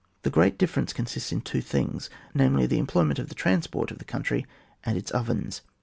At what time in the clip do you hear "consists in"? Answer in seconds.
0.93-1.41